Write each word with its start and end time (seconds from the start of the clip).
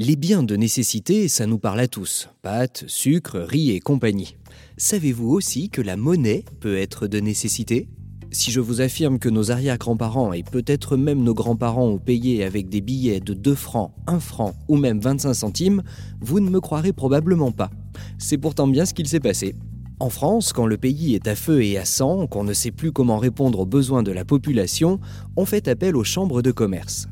Les 0.00 0.14
biens 0.16 0.42
de 0.42 0.56
nécessité, 0.56 1.26
ça 1.28 1.46
nous 1.46 1.58
parle 1.58 1.80
à 1.80 1.88
tous. 1.88 2.28
Pâtes, 2.40 2.84
sucre, 2.86 3.40
riz 3.40 3.72
et 3.72 3.80
compagnie. 3.80 4.36
Savez-vous 4.76 5.28
aussi 5.28 5.70
que 5.70 5.82
la 5.82 5.96
monnaie 5.96 6.44
peut 6.60 6.78
être 6.78 7.08
de 7.08 7.18
nécessité? 7.18 7.88
Si 8.30 8.50
je 8.50 8.60
vous 8.60 8.80
affirme 8.80 9.18
que 9.18 9.28
nos 9.28 9.50
arrière-grands-parents 9.50 10.32
et 10.32 10.44
peut-être 10.44 10.96
même 10.96 11.22
nos 11.22 11.34
grands-parents 11.34 11.88
ont 11.88 11.98
payé 11.98 12.44
avec 12.44 12.68
des 12.68 12.80
billets 12.80 13.20
de 13.20 13.34
2 13.34 13.54
francs, 13.54 13.92
1 14.06 14.20
franc 14.20 14.54
ou 14.68 14.76
même 14.76 15.00
25 15.00 15.34
centimes, 15.34 15.82
vous 16.20 16.38
ne 16.40 16.48
me 16.48 16.60
croirez 16.60 16.92
probablement 16.92 17.52
pas. 17.52 17.70
C'est 18.18 18.38
pourtant 18.38 18.68
bien 18.68 18.86
ce 18.86 18.94
qu'il 18.94 19.08
s'est 19.08 19.18
passé. 19.18 19.56
En 20.00 20.10
France, 20.10 20.52
quand 20.52 20.66
le 20.66 20.78
pays 20.78 21.14
est 21.14 21.26
à 21.26 21.34
feu 21.34 21.64
et 21.64 21.76
à 21.76 21.84
sang, 21.84 22.26
qu'on 22.26 22.44
ne 22.44 22.52
sait 22.52 22.70
plus 22.70 22.92
comment 22.92 23.18
répondre 23.18 23.60
aux 23.60 23.66
besoins 23.66 24.02
de 24.02 24.12
la 24.12 24.24
population, 24.24 25.00
on 25.36 25.44
fait 25.44 25.68
appel 25.68 25.96
aux 25.96 26.04
chambres 26.04 26.42
de 26.42 26.52
commerce 26.52 27.08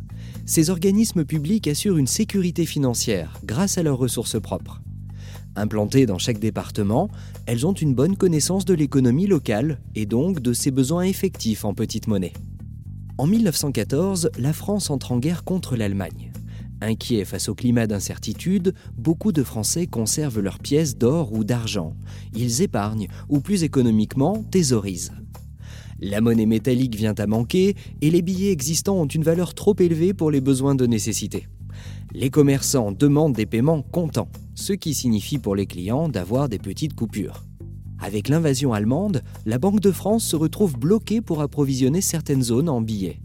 ces 0.46 0.70
organismes 0.70 1.24
publics 1.24 1.66
assurent 1.66 1.98
une 1.98 2.06
sécurité 2.06 2.66
financière 2.66 3.38
grâce 3.44 3.78
à 3.78 3.82
leurs 3.82 3.98
ressources 3.98 4.40
propres. 4.40 4.80
Implantées 5.56 6.06
dans 6.06 6.18
chaque 6.18 6.38
département, 6.38 7.10
elles 7.46 7.66
ont 7.66 7.72
une 7.72 7.94
bonne 7.94 8.16
connaissance 8.16 8.64
de 8.64 8.74
l'économie 8.74 9.26
locale 9.26 9.80
et 9.96 10.06
donc 10.06 10.40
de 10.40 10.52
ses 10.52 10.70
besoins 10.70 11.02
effectifs 11.02 11.64
en 11.64 11.74
petite 11.74 12.06
monnaie. 12.06 12.34
En 13.18 13.26
1914, 13.26 14.30
la 14.38 14.52
France 14.52 14.90
entre 14.90 15.12
en 15.12 15.18
guerre 15.18 15.42
contre 15.42 15.76
l'Allemagne. 15.76 16.30
Inquiets 16.80 17.24
face 17.24 17.48
au 17.48 17.54
climat 17.54 17.86
d'incertitude, 17.86 18.74
beaucoup 18.96 19.32
de 19.32 19.42
Français 19.42 19.86
conservent 19.86 20.40
leurs 20.40 20.58
pièces 20.58 20.98
d'or 20.98 21.32
ou 21.32 21.42
d'argent. 21.42 21.94
Ils 22.34 22.62
épargnent, 22.62 23.08
ou 23.28 23.40
plus 23.40 23.62
économiquement, 23.62 24.44
thésaurisent. 24.50 25.12
La 26.00 26.20
monnaie 26.20 26.46
métallique 26.46 26.94
vient 26.94 27.14
à 27.14 27.26
manquer 27.26 27.74
et 28.02 28.10
les 28.10 28.20
billets 28.20 28.52
existants 28.52 29.00
ont 29.00 29.06
une 29.06 29.22
valeur 29.22 29.54
trop 29.54 29.74
élevée 29.78 30.12
pour 30.12 30.30
les 30.30 30.42
besoins 30.42 30.74
de 30.74 30.86
nécessité. 30.86 31.48
Les 32.12 32.28
commerçants 32.28 32.92
demandent 32.92 33.34
des 33.34 33.46
paiements 33.46 33.82
comptants, 33.82 34.28
ce 34.54 34.74
qui 34.74 34.92
signifie 34.92 35.38
pour 35.38 35.56
les 35.56 35.66
clients 35.66 36.08
d'avoir 36.08 36.48
des 36.50 36.58
petites 36.58 36.94
coupures. 36.94 37.44
Avec 37.98 38.28
l'invasion 38.28 38.74
allemande, 38.74 39.22
la 39.46 39.58
Banque 39.58 39.80
de 39.80 39.90
France 39.90 40.24
se 40.24 40.36
retrouve 40.36 40.78
bloquée 40.78 41.22
pour 41.22 41.40
approvisionner 41.40 42.02
certaines 42.02 42.42
zones 42.42 42.68
en 42.68 42.82
billets. 42.82 43.20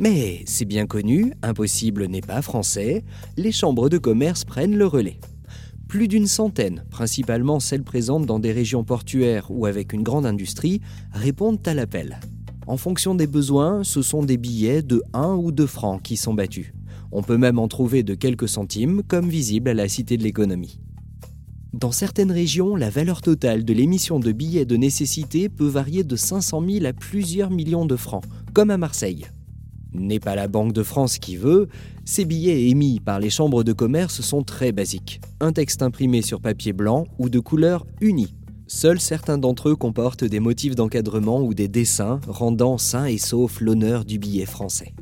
Mais 0.00 0.42
c'est 0.46 0.64
bien 0.64 0.86
connu, 0.86 1.32
impossible 1.42 2.06
n'est 2.06 2.20
pas 2.20 2.42
français, 2.42 3.04
les 3.36 3.52
chambres 3.52 3.88
de 3.88 3.98
commerce 3.98 4.44
prennent 4.44 4.76
le 4.76 4.86
relais. 4.86 5.20
Plus 5.86 6.08
d'une 6.08 6.26
centaine, 6.26 6.84
principalement 6.90 7.60
celles 7.60 7.84
présentes 7.84 8.26
dans 8.26 8.40
des 8.40 8.50
régions 8.50 8.82
portuaires 8.82 9.46
ou 9.50 9.66
avec 9.66 9.92
une 9.92 10.02
grande 10.02 10.26
industrie, 10.26 10.80
répondent 11.12 11.60
à 11.66 11.74
l'appel. 11.74 12.18
En 12.66 12.76
fonction 12.76 13.14
des 13.14 13.28
besoins, 13.28 13.84
ce 13.84 14.02
sont 14.02 14.24
des 14.24 14.36
billets 14.36 14.82
de 14.82 15.00
1 15.12 15.36
ou 15.36 15.52
2 15.52 15.66
francs 15.66 16.02
qui 16.02 16.16
sont 16.16 16.34
battus. 16.34 16.72
On 17.12 17.22
peut 17.22 17.36
même 17.36 17.60
en 17.60 17.68
trouver 17.68 18.02
de 18.02 18.14
quelques 18.14 18.48
centimes, 18.48 19.02
comme 19.06 19.28
visible 19.28 19.68
à 19.68 19.74
la 19.74 19.88
Cité 19.88 20.16
de 20.16 20.24
l'économie. 20.24 20.80
Dans 21.72 21.92
certaines 21.92 22.32
régions, 22.32 22.74
la 22.74 22.90
valeur 22.90 23.20
totale 23.20 23.64
de 23.64 23.72
l'émission 23.72 24.18
de 24.18 24.32
billets 24.32 24.64
de 24.64 24.76
nécessité 24.76 25.48
peut 25.48 25.68
varier 25.68 26.02
de 26.02 26.16
500 26.16 26.64
000 26.68 26.86
à 26.86 26.92
plusieurs 26.92 27.50
millions 27.50 27.86
de 27.86 27.96
francs, 27.96 28.24
comme 28.52 28.70
à 28.70 28.78
Marseille 28.78 29.26
n'est 29.94 30.20
pas 30.20 30.34
la 30.34 30.48
Banque 30.48 30.72
de 30.72 30.82
France 30.82 31.18
qui 31.18 31.36
veut, 31.36 31.68
ces 32.04 32.24
billets 32.24 32.68
émis 32.68 33.00
par 33.00 33.20
les 33.20 33.30
chambres 33.30 33.64
de 33.64 33.72
commerce 33.72 34.20
sont 34.20 34.42
très 34.42 34.72
basiques. 34.72 35.20
Un 35.40 35.52
texte 35.52 35.82
imprimé 35.82 36.22
sur 36.22 36.40
papier 36.40 36.72
blanc 36.72 37.06
ou 37.18 37.28
de 37.28 37.40
couleur 37.40 37.86
unie. 38.00 38.34
Seuls 38.66 39.00
certains 39.00 39.38
d'entre 39.38 39.70
eux 39.70 39.76
comportent 39.76 40.24
des 40.24 40.40
motifs 40.40 40.74
d'encadrement 40.74 41.42
ou 41.42 41.54
des 41.54 41.68
dessins 41.68 42.20
rendant 42.26 42.78
sain 42.78 43.06
et 43.06 43.18
sauf 43.18 43.60
l'honneur 43.60 44.04
du 44.04 44.18
billet 44.18 44.46
français. 44.46 44.94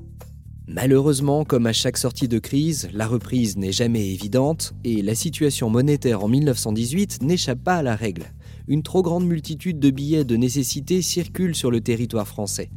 Malheureusement, 0.69 1.45
comme 1.45 1.67
à 1.67 1.73
chaque 1.73 1.99
sortie 1.99 2.29
de 2.29 2.39
crise, 2.39 2.89
la 2.93 3.06
reprise 3.06 3.56
n'est 3.56 3.72
jamais 3.72 4.09
évidente 4.09 4.75
et 4.84 5.03
la 5.03 5.15
situation 5.15 5.69
monétaire 5.71 6.25
en 6.25 6.28
1918 6.28 7.22
n'échappe 7.22 7.62
pas 7.62 7.77
à 7.77 7.83
la 7.83 7.95
règle. 7.95 8.33
Une 8.69 8.83
trop 8.83 9.03
grande 9.03 9.27
multitude 9.27 9.78
de 9.81 9.91
billets 9.91 10.25
de 10.25 10.37
nécessité 10.37 11.03
circule 11.03 11.55
sur 11.55 11.71
le 11.71 11.81
territoire 11.81 12.28
français. 12.28 12.71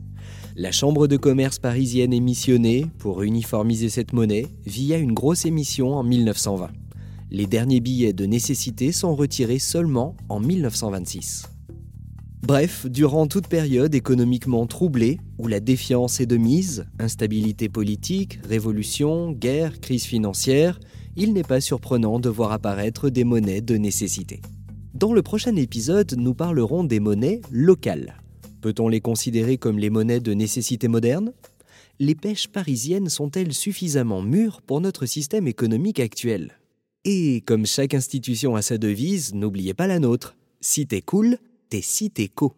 La 0.58 0.72
Chambre 0.72 1.08
de 1.08 1.18
commerce 1.18 1.60
parisienne 1.60 2.14
est 2.14 2.22
missionnée 2.22 2.86
pour 2.98 3.24
uniformiser 3.24 3.90
cette 3.90 4.14
monnaie 4.14 4.48
via 4.66 4.98
une 4.98 5.12
grosse 5.12 5.46
émission 5.46 5.96
en 5.96 6.04
1920. 6.04 6.70
Les 7.30 7.46
derniers 7.46 7.82
billets 7.82 8.14
de 8.14 8.26
nécessité 8.26 8.94
sont 8.94 9.16
retirés 9.16 9.60
seulement 9.60 10.16
en 10.30 10.40
1926. 10.40 11.50
Bref, 12.42 12.86
durant 12.86 13.28
toute 13.28 13.50
période 13.50 13.94
économiquement 13.96 14.66
troublée, 14.66 15.20
où 15.40 15.50
la 15.50 15.60
défiance 15.60 16.22
est 16.22 16.26
de 16.26 16.38
mise, 16.38 16.86
instabilité 17.00 17.68
politique, 17.68 18.40
révolution, 18.48 19.34
guerre, 19.34 19.82
crise 19.82 20.06
financière, 20.06 20.80
il 21.18 21.34
n'est 21.34 21.44
pas 21.44 21.60
surprenant 21.60 22.18
de 22.18 22.30
voir 22.30 22.54
apparaître 22.54 23.10
des 23.10 23.26
monnaies 23.26 23.60
de 23.60 23.76
nécessité. 23.76 24.42
Dans 24.94 25.12
le 25.12 25.22
prochain 25.22 25.58
épisode, 25.58 26.16
nous 26.18 26.34
parlerons 26.34 26.86
des 26.86 27.02
monnaies 27.02 27.42
locales. 27.52 28.16
Peut-on 28.66 28.88
les 28.88 29.00
considérer 29.00 29.60
comme 29.60 29.78
les 29.78 29.92
monnaies 29.92 30.20
de 30.20 30.34
nécessité 30.34 30.88
moderne? 30.88 31.34
Les 32.00 32.16
pêches 32.16 32.48
parisiennes 32.48 33.10
sont-elles 33.10 33.54
suffisamment 33.54 34.24
mûres 34.24 34.64
pour 34.64 34.82
notre 34.82 35.06
système 35.06 35.48
économique 35.48 36.00
actuel? 36.00 36.58
Et 37.04 37.42
comme 37.42 37.68
chaque 37.68 37.94
institution 37.94 38.56
a 38.56 38.64
sa 38.64 38.80
devise, 38.80 39.36
n'oubliez 39.36 39.76
pas 39.76 39.86
la 39.86 40.00
nôtre. 40.00 40.36
Si 40.62 40.88
t'es 40.88 41.02
cool, 41.02 41.38
t'es 41.70 41.82
si 41.84 42.10
t'es 42.10 42.28
co. 42.28 42.56